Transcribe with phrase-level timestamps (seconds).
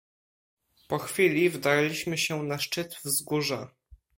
[0.87, 3.71] "Po chwili wdarliśmy się na szczyt wzgórza."